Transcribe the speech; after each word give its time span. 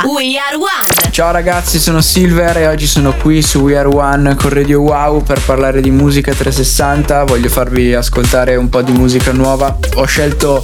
a 0.00 0.02
We 0.06 0.36
Are 0.36 0.56
One. 0.56 1.10
Ciao 1.12 1.30
ragazzi, 1.30 1.78
sono 1.78 2.00
Silver 2.00 2.56
e 2.56 2.66
oggi 2.66 2.86
sono 2.86 3.14
qui 3.14 3.42
su 3.42 3.60
We 3.60 3.76
Are 3.76 3.86
One 3.86 4.34
con 4.34 4.50
Radio 4.50 4.80
Wow 4.80 5.22
per 5.22 5.40
parlare 5.40 5.80
di 5.80 5.90
musica 5.90 6.32
360. 6.32 7.22
Voglio 7.24 7.48
farvi 7.48 7.94
ascoltare 7.94 8.56
un 8.56 8.68
po' 8.68 8.82
di 8.82 8.90
musica 8.90 9.30
nuova. 9.30 9.76
Ho 9.94 10.04
scelto 10.04 10.62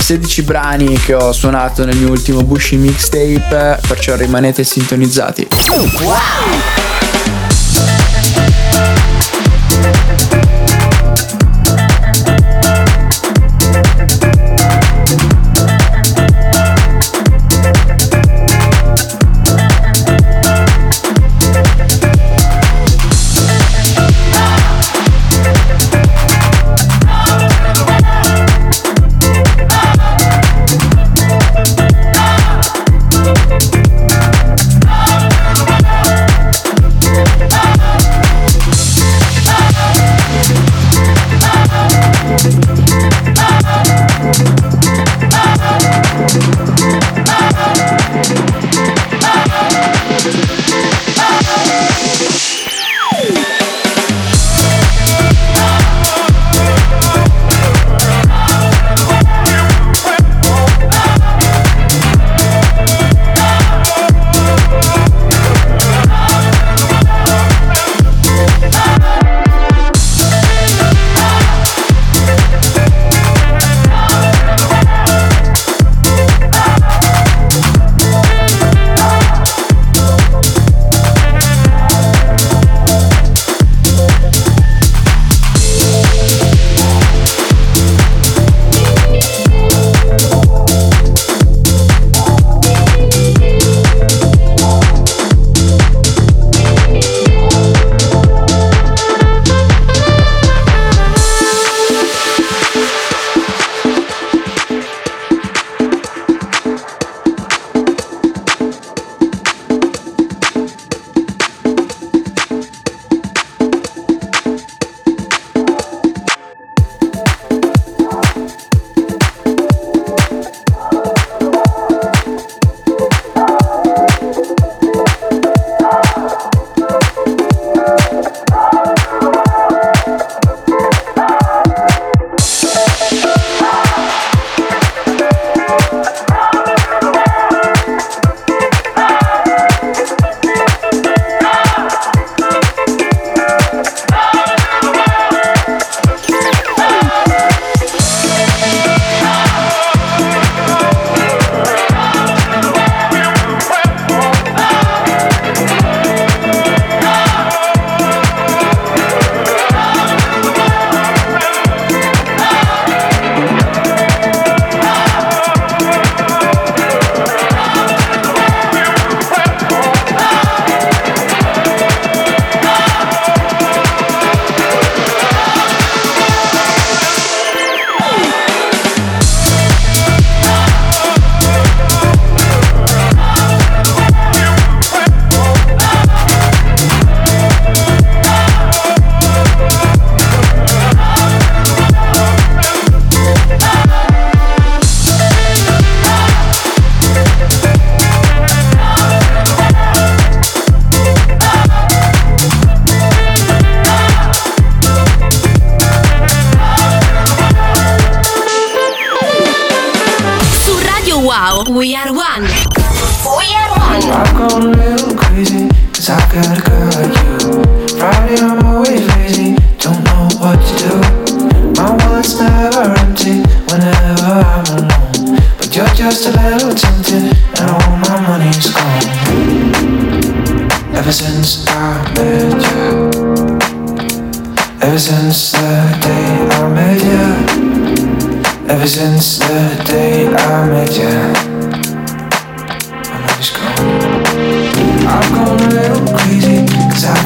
16 0.00 0.42
brani 0.42 0.98
che 0.98 1.14
ho 1.14 1.30
suonato 1.32 1.84
nel 1.84 1.96
mio 1.96 2.10
ultimo 2.10 2.42
Bushy 2.42 2.76
mixtape, 2.76 3.78
perciò 3.86 4.16
rimanete 4.16 4.64
sintonizzati. 4.64 5.46
Wow! 6.02 6.82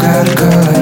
gotta 0.07 0.35
go. 0.37 0.76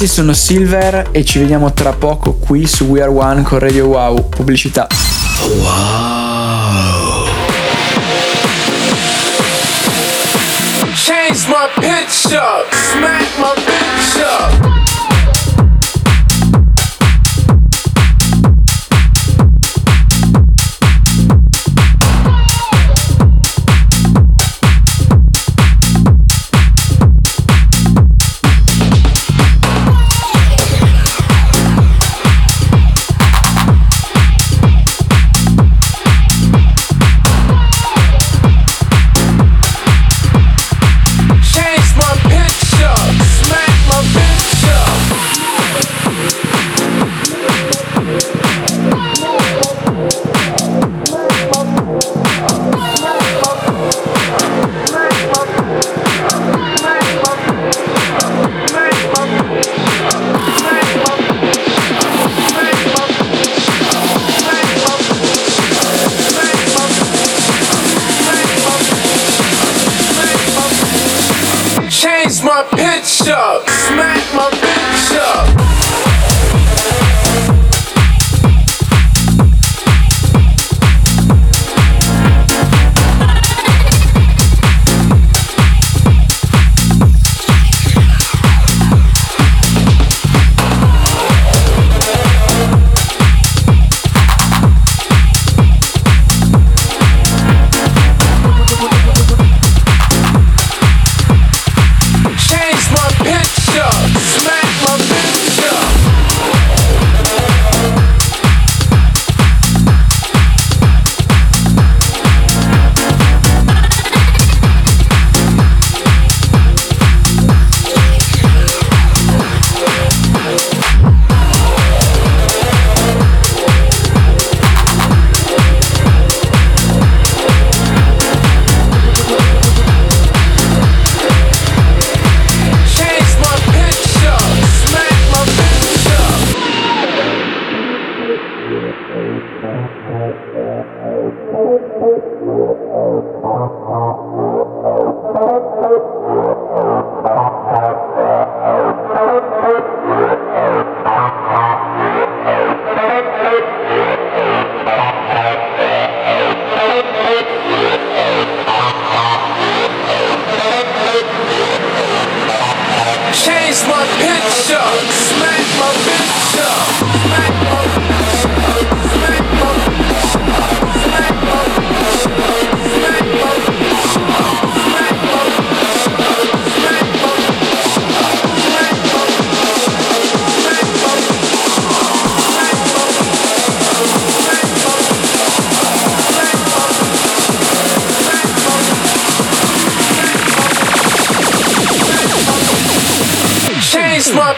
ragazzi, 0.00 0.06
sono 0.06 0.32
Silver 0.32 1.08
e 1.10 1.24
ci 1.24 1.38
vediamo 1.38 1.72
tra 1.72 1.92
poco 1.92 2.32
qui 2.32 2.66
su 2.66 2.84
We 2.84 3.02
Are 3.02 3.10
One 3.10 3.42
con 3.42 3.58
Radio 3.58 3.86
Wow. 3.86 4.28
Pubblicità. 4.30 4.86
Wow. 5.42 7.28
Change 10.94 11.46
my 11.48 11.68
pitch 11.74 12.32
up. 12.32 12.79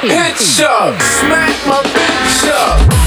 bitch 0.02 0.61
up. 0.64 1.00
Smack 1.00 1.66
my 1.66 1.80
bitch 1.82 2.49
up. 2.50 3.01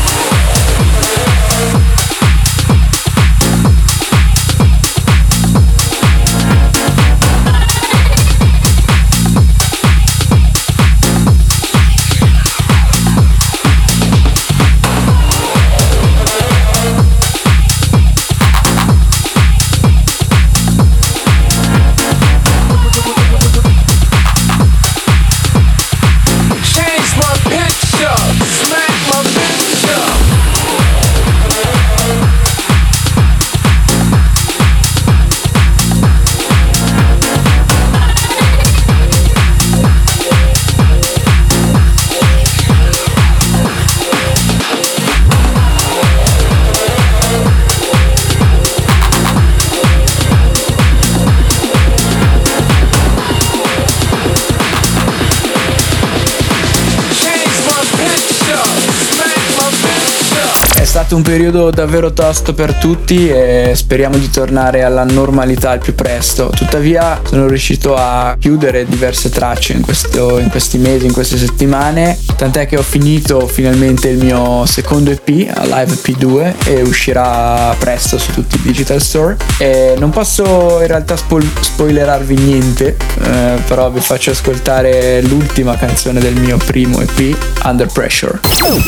un 61.15 61.21
periodo 61.21 61.71
davvero 61.71 62.11
tosto 62.11 62.53
per 62.53 62.73
tutti 62.73 63.29
e 63.29 63.71
speriamo 63.73 64.17
di 64.17 64.29
tornare 64.29 64.83
alla 64.83 65.05
normalità 65.05 65.71
al 65.71 65.79
più 65.79 65.95
presto. 65.95 66.51
Tuttavia 66.53 67.21
sono 67.25 67.47
riuscito 67.47 67.95
a 67.95 68.35
chiudere 68.37 68.85
diverse 68.85 69.29
tracce 69.29 69.73
in, 69.73 69.81
questo, 69.81 70.39
in 70.39 70.49
questi 70.49 70.77
mesi, 70.77 71.05
in 71.05 71.13
queste 71.13 71.37
settimane, 71.37 72.17
tant'è 72.35 72.67
che 72.67 72.77
ho 72.77 72.81
finito 72.81 73.47
finalmente 73.47 74.09
il 74.09 74.17
mio 74.17 74.65
secondo 74.65 75.09
EP, 75.11 75.27
Live 75.27 75.99
P2, 76.03 76.53
e 76.65 76.81
uscirà 76.81 77.73
presto 77.79 78.17
su 78.17 78.33
tutti 78.33 78.57
i 78.57 78.61
digital 78.61 79.01
store. 79.01 79.37
E 79.57 79.95
non 79.97 80.09
posso 80.09 80.81
in 80.81 80.87
realtà 80.87 81.15
spo- 81.15 81.39
spoilerarvi 81.59 82.35
niente, 82.35 82.97
eh, 83.23 83.57
però 83.65 83.89
vi 83.89 84.01
faccio 84.01 84.31
ascoltare 84.31 85.21
l'ultima 85.21 85.77
canzone 85.77 86.19
del 86.19 86.35
mio 86.35 86.57
primo 86.57 86.99
EP, 86.99 87.37
Under 87.63 87.87
Pressure. 87.87 88.39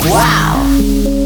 Wow! 0.07 1.16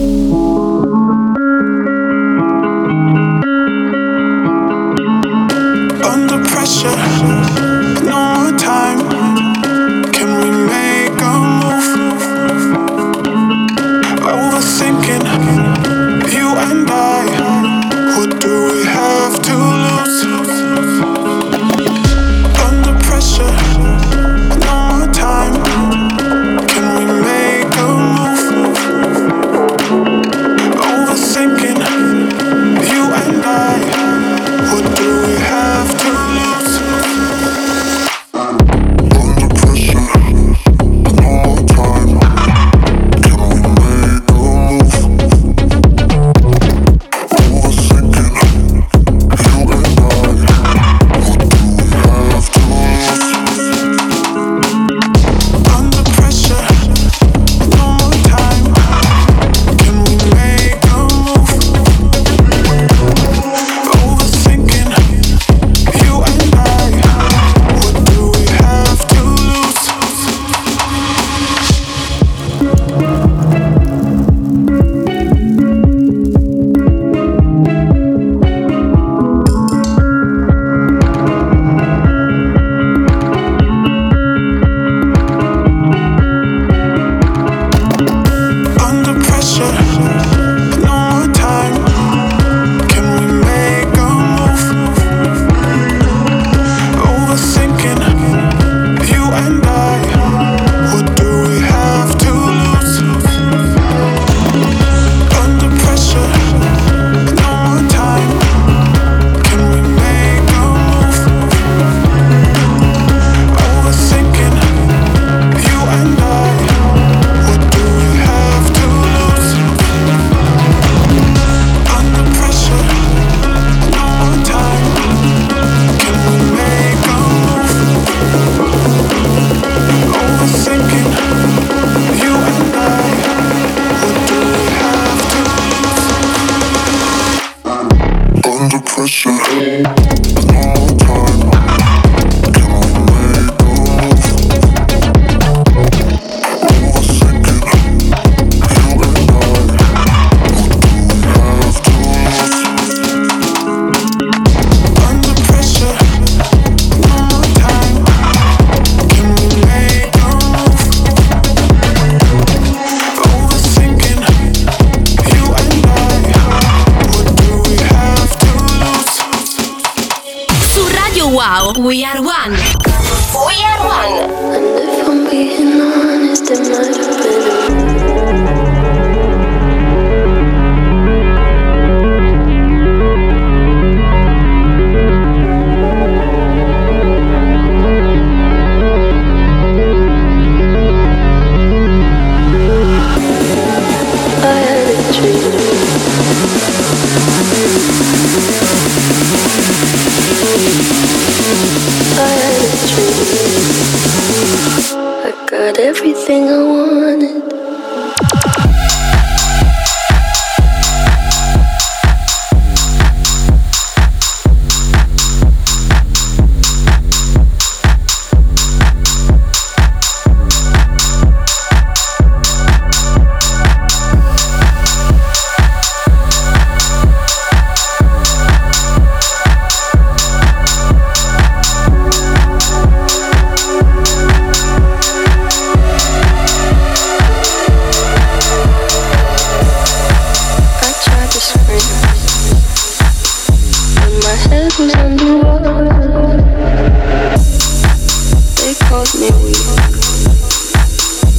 they 248.74 248.86
calls 248.86 249.14
me 249.20 249.30
weak. 249.44 249.58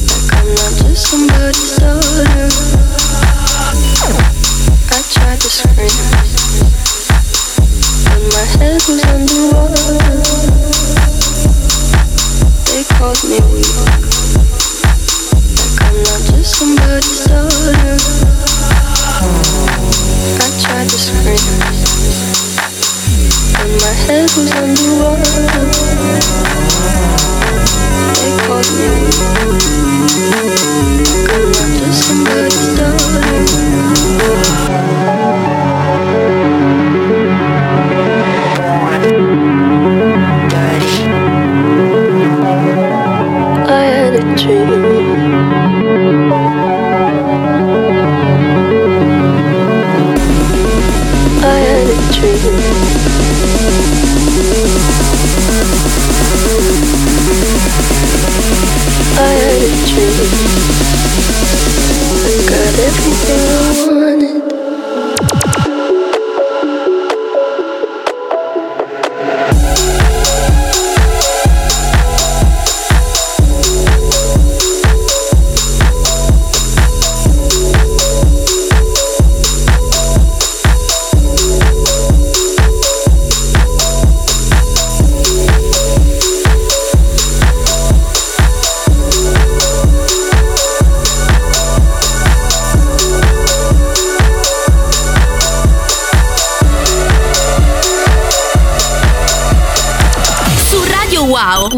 Like 0.08 0.32
I'm 0.36 0.48
not 0.48 0.72
just 0.76 1.10
somebody's 1.10 1.76
daughter. 1.76 2.31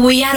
we 0.05 0.23
are 0.23 0.34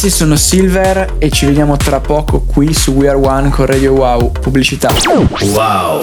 ragazzi, 0.00 0.10
sono 0.10 0.36
Silver 0.36 1.16
e 1.18 1.30
ci 1.30 1.44
vediamo 1.44 1.76
tra 1.76 2.00
poco 2.00 2.40
qui 2.40 2.72
su 2.72 2.92
We 2.92 3.08
Are 3.08 3.18
One 3.18 3.50
con 3.50 3.66
Radio 3.66 3.92
Wow. 3.92 4.32
Pubblicità. 4.32 4.90
Wow. 5.52 6.02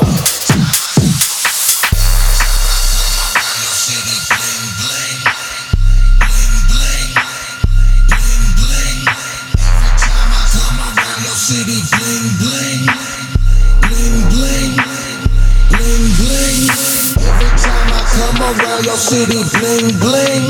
Come 18.18 18.42
around 18.42 18.86
your 18.86 18.98
city, 18.98 19.44
bling 19.60 19.98
bling, 20.00 20.48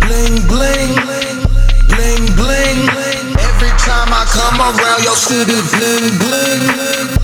bling 0.00 0.46
bling, 0.46 0.46
bling 0.46 1.03
Come 4.44 4.60
around 4.60 5.02
your 5.02 5.16
city, 5.16 5.54
bling, 5.72 6.18
bling. 6.18 7.23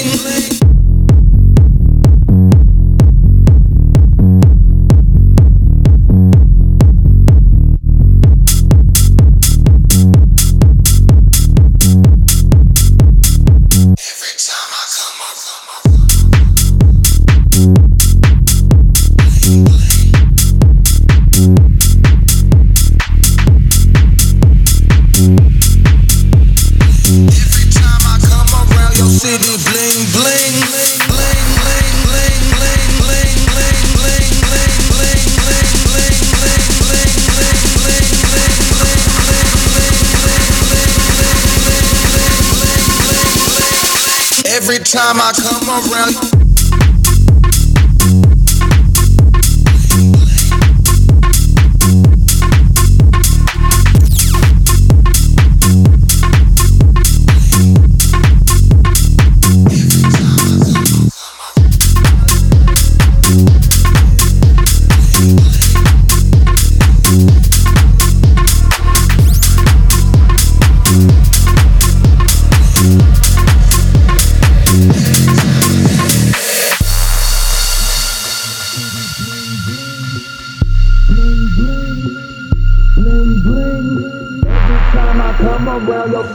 Time 44.91 45.21
I 45.21 45.31
come 45.31 45.69
around. 45.69 46.40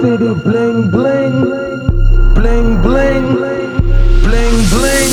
Your 0.07 0.19
city, 0.19 0.41
bling 0.43 0.91
bling, 0.91 1.41
bling 2.35 2.83
bling, 2.83 3.27
bling 4.23 4.67
bling. 4.71 5.13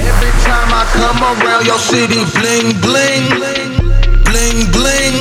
Every 0.00 0.32
time 0.42 0.70
I 0.72 0.84
come 0.92 1.22
around 1.22 1.66
your 1.66 1.78
city, 1.78 2.24
bling 2.34 2.80
bling 2.80 3.28
bling 3.30 3.74
bling 4.24 4.70
bling, 4.72 5.20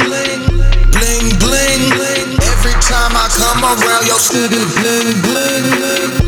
bling 0.91 1.37
bling, 1.39 1.39
bling 1.39 1.89
bling. 1.93 2.39
Every 2.41 2.73
time 2.81 3.13
I 3.13 3.29
come 3.37 3.63
around 3.63 4.07
your 4.07 4.19
city, 4.19 4.57
bling, 4.81 5.21
bling 5.21 6.22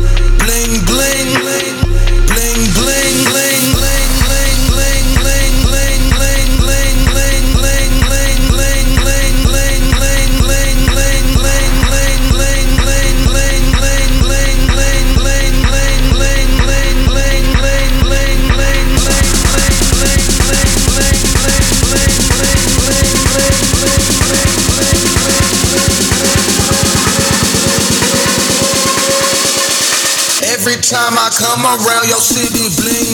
come 31.46 31.62
around 31.62 32.08
your 32.08 32.18
city, 32.18 32.66
bling. 32.82 33.05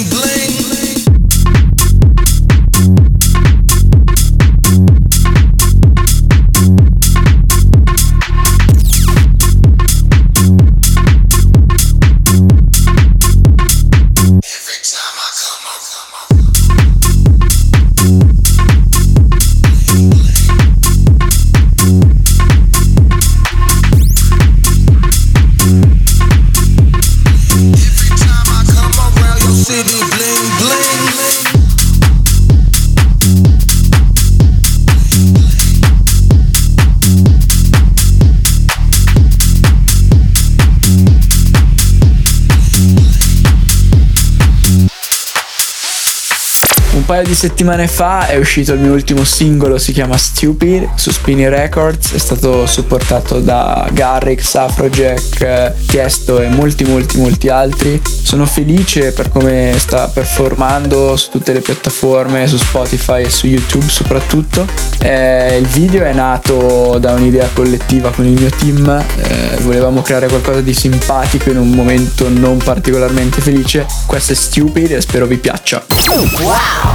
Di 47.33 47.38
settimane 47.38 47.88
fa 47.88 48.27
è 48.27 48.37
uscito 48.37 48.75
il 48.75 48.81
mio 48.81 48.92
ultimo 48.92 49.25
singolo, 49.25 49.79
si 49.79 49.92
chiama 49.92 50.18
Stupid, 50.18 50.90
su 50.97 51.11
Spinny 51.11 51.49
Records, 51.49 52.12
è 52.12 52.18
stato 52.18 52.66
supportato 52.66 53.40
da 53.40 53.88
Garrix, 53.90 54.55
Afrojack, 54.55 55.87
Tiesto 55.87 56.42
e 56.42 56.49
molti 56.49 56.85
molti 56.85 57.16
molti 57.16 57.49
altri. 57.49 58.03
Sono 58.05 58.45
felice 58.45 59.12
per 59.12 59.31
come 59.31 59.73
sta 59.79 60.09
performando 60.09 61.16
su 61.16 61.31
tutte 61.31 61.55
le 61.55 61.61
piattaforme, 61.61 62.47
su 62.47 62.59
Spotify 62.59 63.23
e 63.23 63.31
su 63.31 63.47
YouTube 63.47 63.88
soprattutto. 63.88 64.66
Eh, 65.01 65.57
il 65.57 65.66
video 65.66 66.05
è 66.05 66.12
nato 66.12 66.99
da 66.99 67.12
un'idea 67.12 67.49
collettiva 67.55 68.11
con 68.11 68.27
il 68.27 68.38
mio 68.38 68.51
team, 68.51 68.87
eh, 68.88 69.57
volevamo 69.62 70.03
creare 70.03 70.29
qualcosa 70.29 70.61
di 70.61 70.75
simpatico 70.75 71.49
in 71.49 71.57
un 71.57 71.71
momento 71.71 72.29
non 72.29 72.59
particolarmente 72.59 73.40
felice. 73.40 73.87
Questo 74.05 74.33
è 74.33 74.35
Stupid 74.35 74.90
e 74.90 75.01
spero 75.01 75.25
vi 75.25 75.38
piaccia. 75.38 75.83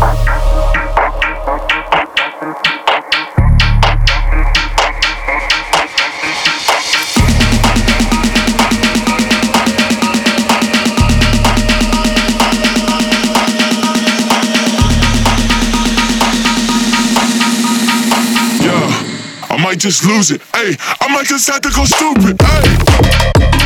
just 19.86 20.04
lose 20.04 20.32
it. 20.32 20.42
Hey, 20.56 20.76
I 21.00 21.08
might 21.14 21.28
just 21.28 21.48
have 21.48 21.62
to 21.62 21.70
go 21.70 21.86
stupid. 21.86 22.42
Hey. 22.42 23.65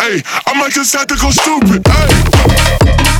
Hey, 0.00 0.22
I 0.46 0.58
might 0.58 0.72
just 0.72 0.94
have 0.94 1.06
to 1.08 1.16
go 1.16 1.30
stupid. 1.30 1.86
Hey. 1.86 3.15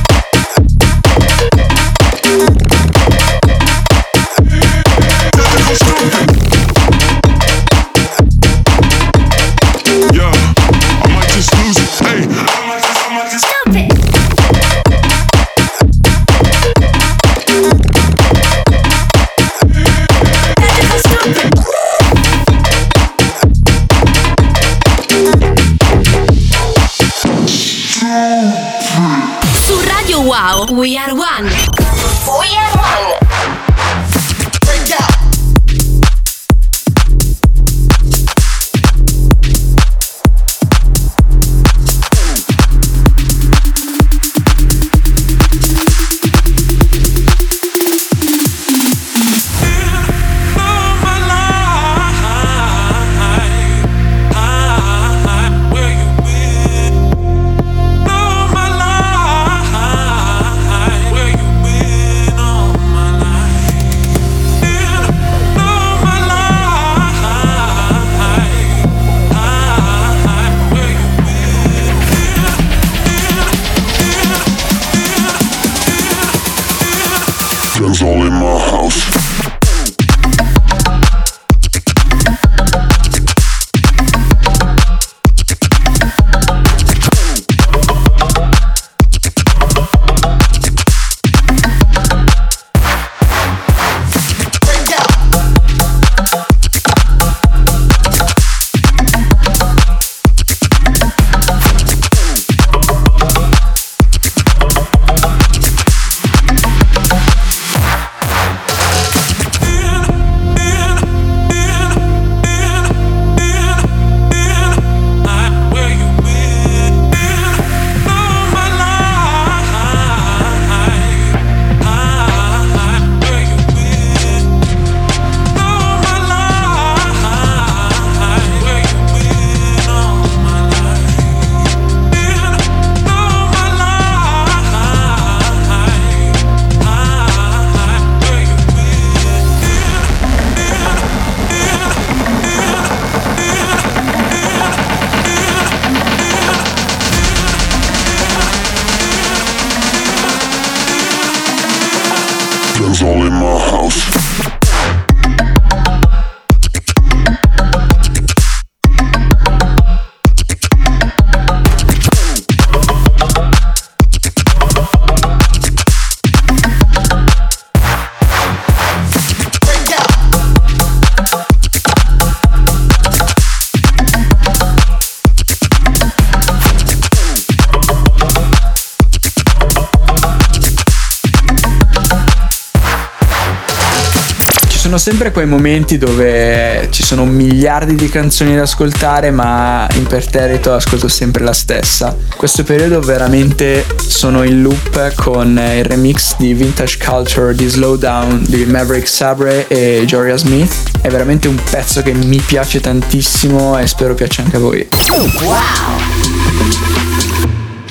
Sono 184.87 184.99
sempre 184.99 185.31
quei 185.33 185.45
momenti 185.45 185.97
dove 185.97 186.87
ci 186.91 187.03
sono 187.03 187.25
miliardi 187.25 187.93
di 187.95 188.07
canzoni 188.07 188.55
da 188.55 188.61
ascoltare, 188.61 189.31
ma 189.31 189.85
imperterrito 189.95 190.73
ascolto 190.73 191.09
sempre 191.09 191.43
la 191.43 191.51
stessa. 191.51 192.15
Questo 192.37 192.63
periodo 192.63 193.01
veramente 193.01 193.85
sono 193.97 194.43
in 194.43 194.61
loop 194.61 195.13
con 195.15 195.59
il 195.75 195.83
remix 195.83 196.37
di 196.37 196.53
Vintage 196.53 196.99
Culture 197.03 197.53
di 197.53 197.67
Slowdown 197.67 198.45
di 198.47 198.63
Maverick 198.63 199.09
Sabre 199.09 199.67
e 199.67 200.05
Joria 200.05 200.37
Smith. 200.37 200.73
È 201.01 201.09
veramente 201.09 201.49
un 201.49 201.59
pezzo 201.69 202.01
che 202.01 202.13
mi 202.13 202.37
piace 202.37 202.79
tantissimo 202.79 203.77
e 203.77 203.87
spero 203.87 204.13
piaccia 204.13 204.41
anche 204.41 204.55
a 204.55 204.59
voi. 204.59 204.87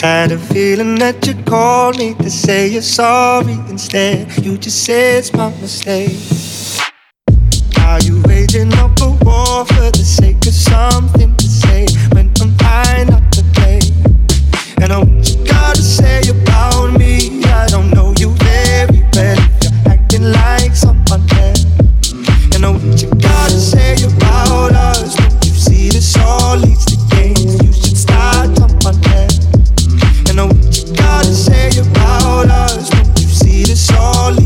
Had 0.01 0.31
a 0.31 0.39
feeling 0.39 0.99
that 0.99 1.27
you'd 1.27 1.45
call 1.45 1.93
me 1.95 2.15
to 2.17 2.31
say 2.31 2.67
you're 2.69 2.81
sorry 2.81 3.61
instead. 3.69 4.27
You 4.43 4.57
just 4.57 4.83
said 4.83 5.19
it's 5.19 5.33
my 5.33 5.53
mistake. 5.61 6.86
Are 7.87 8.01
you 8.01 8.21
waging 8.27 8.73
up 8.75 9.01
a 9.01 9.11
war 9.23 9.65
for 9.65 9.91
the 9.95 10.05
sake 10.05 10.45
of 10.45 10.53
something 10.53 11.37
to 11.37 11.47
say 11.47 11.87
when 12.13 12.33
I'm 12.43 12.53
high 12.59 13.05
not 13.05 13.31
to 13.33 13.43
play? 13.55 13.79
And 14.83 14.93
I 14.93 14.99
what 14.99 15.23
you 15.31 15.37
gotta 15.45 15.81
say 15.81 16.21
about 16.29 16.99
me. 16.99 17.45
I 17.45 17.69
don't 17.69 17.91
know 17.95 18.13
you 18.19 18.31
very 18.43 19.07
well. 19.15 19.39
You're 19.63 19.79
acting 19.87 20.27
like 20.33 20.75
someone 20.75 21.23
else. 21.39 21.65
And 22.55 22.67
I 22.67 22.71
what 22.75 23.01
you 23.01 23.09
gotta 23.23 23.61
say 23.73 23.95
about 24.03 24.73
us. 24.73 25.15
You 25.47 25.55
see 25.55 25.89
this 25.89 26.17
all 26.19 26.57
leads 26.57 26.85
to 26.87 26.97
games? 27.15 27.55
You 27.63 27.73
should 27.73 27.97
start 27.97 28.51
someone 28.59 28.99
else. 29.15 29.39
And 30.29 30.41
I 30.41 30.45
what 30.45 30.75
you 30.77 30.93
gotta 30.93 31.33
say 31.33 31.71
about 31.79 32.51
us. 32.51 32.91
You 33.23 33.29
see 33.31 33.63
this 33.63 33.91
all 33.93 34.33
leads 34.33 34.46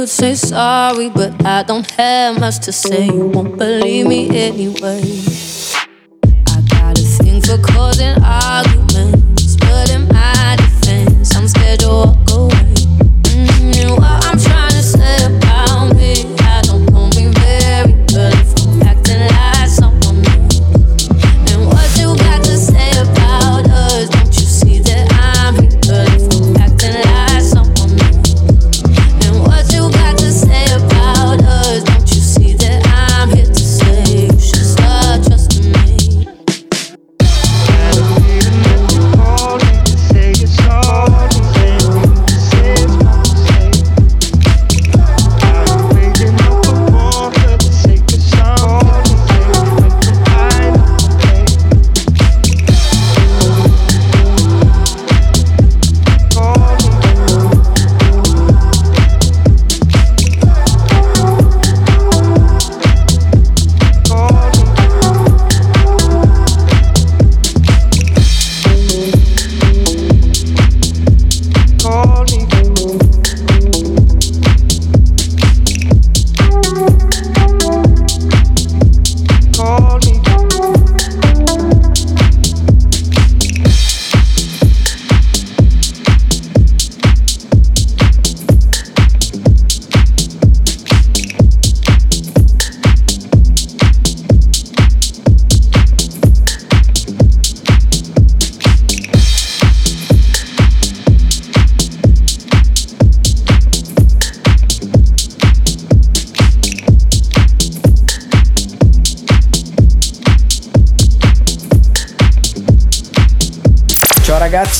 Could 0.00 0.08
say 0.08 0.34
sorry, 0.34 1.10
but 1.10 1.44
I 1.44 1.62
don't 1.62 1.88
have 1.90 2.40
much 2.40 2.60
to 2.60 2.72
say. 2.72 3.04
You 3.04 3.26
won't 3.26 3.58
believe 3.58 4.06
me 4.06 4.30
anyway. 4.34 5.02
I 6.48 6.62
got 6.70 6.98
a 6.98 7.02
thing 7.02 7.42
for 7.42 7.58
causing 7.58 8.16
arguments, 8.24 9.56
but 9.56 9.90
in 9.90 10.08
my 10.08 10.56
defense, 10.56 11.36
I'm 11.36 11.46
scared 11.46 11.80
to 11.80 11.88
walk 11.88 12.30
away. 12.30 12.79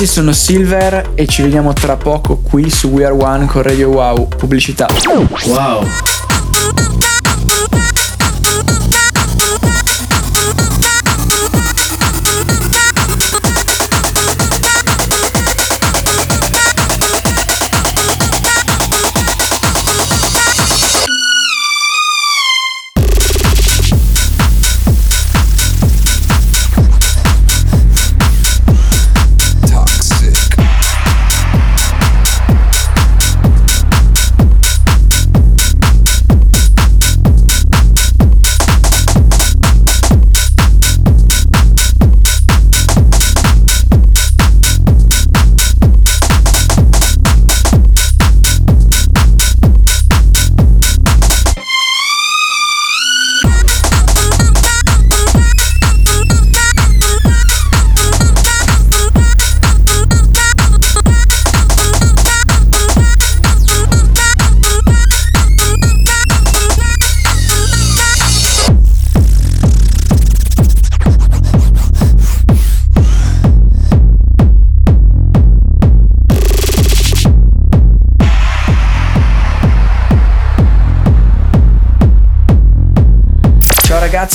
Ragazzi, 0.00 0.06
sono 0.06 0.32
Silver 0.32 1.10
e 1.14 1.26
ci 1.26 1.42
vediamo 1.42 1.72
tra 1.72 1.96
poco 1.96 2.36
qui 2.36 2.70
su 2.70 2.88
We 2.88 3.04
Are 3.04 3.14
One 3.14 3.46
con 3.46 3.62
Radio 3.62 3.88
Wow. 3.88 4.28
Pubblicità. 4.28 4.86
Wow. 5.44 6.09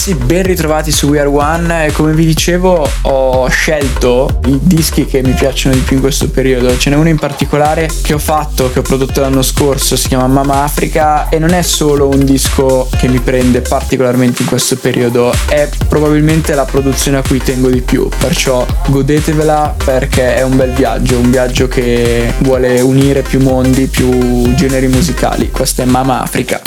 Ragazzi, 0.05 0.13
ben 0.15 0.43
ritrovati 0.43 0.91
su 0.91 1.07
We 1.07 1.19
Are 1.19 1.27
One 1.27 1.91
come 1.93 2.13
vi 2.13 2.25
dicevo 2.25 2.87
ho 3.01 3.47
scelto 3.47 4.39
i 4.45 4.59
dischi 4.61 5.05
che 5.05 5.23
mi 5.23 5.31
piacciono 5.31 5.73
di 5.73 5.81
più 5.81 5.95
in 5.95 6.01
questo 6.01 6.29
periodo. 6.29 6.77
Ce 6.77 6.89
n'è 6.89 6.95
uno 6.95 7.09
in 7.09 7.17
particolare 7.17 7.89
che 8.03 8.13
ho 8.13 8.19
fatto, 8.19 8.71
che 8.71 8.79
ho 8.79 8.81
prodotto 8.81 9.21
l'anno 9.21 9.41
scorso, 9.41 9.95
si 9.95 10.07
chiama 10.07 10.27
Mama 10.27 10.63
Africa 10.63 11.29
e 11.29 11.39
non 11.39 11.53
è 11.53 11.61
solo 11.61 12.07
un 12.07 12.23
disco 12.23 12.87
che 12.97 13.07
mi 13.07 13.19
prende 13.19 13.61
particolarmente 13.61 14.43
in 14.43 14.47
questo 14.47 14.77
periodo, 14.77 15.33
è 15.47 15.67
probabilmente 15.87 16.53
la 16.53 16.65
produzione 16.65 17.17
a 17.17 17.23
cui 17.23 17.39
tengo 17.39 17.69
di 17.69 17.81
più, 17.81 18.07
perciò 18.17 18.65
godetevela 18.87 19.75
perché 19.83 20.35
è 20.35 20.43
un 20.43 20.55
bel 20.55 20.71
viaggio, 20.71 21.17
un 21.17 21.31
viaggio 21.31 21.67
che 21.67 22.33
vuole 22.39 22.79
unire 22.81 23.21
più 23.21 23.41
mondi, 23.41 23.87
più 23.87 24.53
generi 24.53 24.87
musicali. 24.87 25.49
Questa 25.49 25.83
è 25.83 25.85
Mama 25.85 26.21
Africa. 26.21 26.61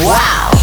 Wow. 0.00 0.58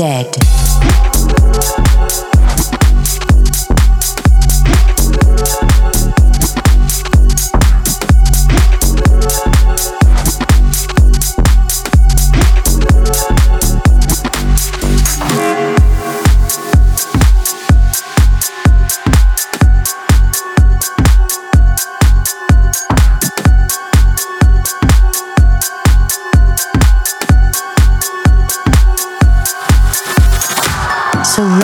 dead. 0.00 0.49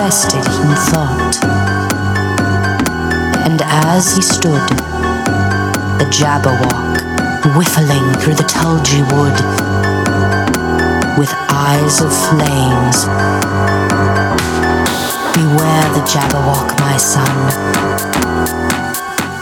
rested 0.07 0.39
in 0.63 0.71
thought. 0.87 1.35
And 3.43 3.59
as 3.61 4.15
he 4.15 4.21
stood, 4.21 4.63
the 5.99 6.07
Jabberwock 6.17 6.95
whiffling 7.55 8.07
through 8.21 8.35
the 8.35 8.47
tulgey 8.47 9.03
wood, 9.11 9.37
with 11.19 11.29
eyes 11.51 11.99
of 11.99 12.11
flames. 12.27 13.03
Beware 15.35 15.87
the 15.97 16.05
Jabberwock, 16.07 16.79
my 16.79 16.95
son. 16.95 17.35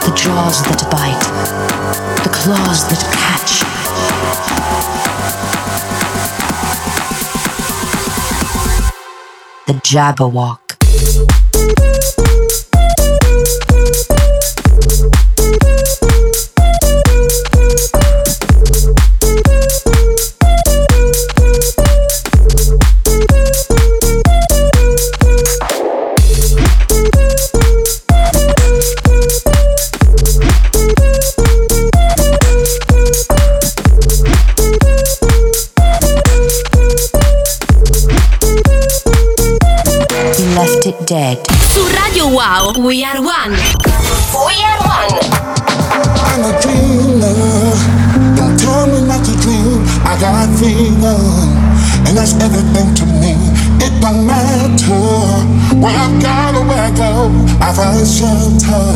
The 0.02 0.14
jaws 0.16 0.64
that 0.66 0.82
bite, 0.90 1.26
the 2.24 2.30
claws 2.34 2.88
that 2.88 3.02
catch 3.14 3.75
Jabberwock. 9.86 10.66
Dead. 41.06 41.38
Su 41.72 41.86
Radio 41.86 42.26
Wow, 42.28 42.72
We 42.78 43.04
Are 43.04 43.20
One. 43.20 43.54
We 43.54 44.54
are 44.66 44.80
one. 44.82 45.14
I'm 46.26 46.42
a 46.42 46.52
dreamer. 46.60 47.32
Don't 48.34 48.58
tell 48.58 48.86
me 48.88 49.06
not 49.06 49.24
to 49.24 49.32
dream. 49.38 49.86
I 50.02 50.18
got 50.18 50.50
freedom, 50.58 51.22
and 52.06 52.16
that's 52.16 52.34
everything 52.42 52.94
to 52.96 53.06
me. 53.22 53.34
It 53.78 54.00
don't 54.02 54.26
matter 54.26 55.06
where 55.78 55.94
I 55.94 56.10
go 56.20 56.58
or 56.58 56.66
where 56.66 56.82
I 56.82 56.90
go. 56.90 57.30
I 57.60 57.72
find 57.72 58.06
shelter 58.06 58.86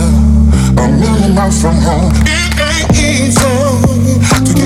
a 0.83 0.89
million 0.89 1.35
miles 1.35 1.61
from 1.63 1.77
home. 1.77 2.13
It 2.27 2.59
ain't 2.59 2.91
easy 2.99 4.60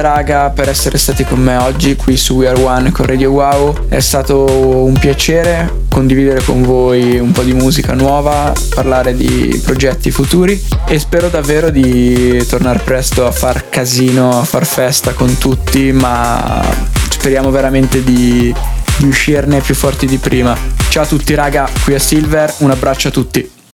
Raga 0.00 0.50
per 0.50 0.68
essere 0.68 0.98
stati 0.98 1.24
con 1.24 1.40
me 1.40 1.56
oggi 1.56 1.96
qui 1.96 2.16
su 2.16 2.36
We 2.36 2.48
Are 2.48 2.62
One 2.62 2.90
con 2.90 3.06
Radio 3.06 3.30
Wow. 3.30 3.88
È 3.88 4.00
stato 4.00 4.44
un 4.84 4.96
piacere 4.98 5.86
condividere 5.90 6.42
con 6.42 6.62
voi 6.62 7.18
un 7.18 7.32
po' 7.32 7.42
di 7.42 7.52
musica 7.52 7.94
nuova, 7.94 8.52
parlare 8.74 9.14
di 9.14 9.60
progetti 9.64 10.10
futuri 10.10 10.60
e 10.86 10.98
spero 10.98 11.28
davvero 11.28 11.70
di 11.70 12.44
tornare 12.48 12.78
presto 12.78 13.26
a 13.26 13.32
far 13.32 13.68
casino, 13.68 14.38
a 14.38 14.44
far 14.44 14.64
festa 14.64 15.12
con 15.12 15.38
tutti, 15.38 15.90
ma 15.92 16.62
speriamo 17.10 17.50
veramente 17.50 18.04
di, 18.04 18.54
di 18.96 19.06
uscirne 19.06 19.60
più 19.60 19.74
forti 19.74 20.06
di 20.06 20.18
prima. 20.18 20.56
Ciao 20.88 21.02
a 21.02 21.06
tutti 21.06 21.34
raga, 21.34 21.68
qui 21.82 21.94
a 21.94 21.98
Silver, 21.98 22.54
un 22.58 22.70
abbraccio 22.70 23.08
a 23.08 23.10
tutti. 23.10 23.57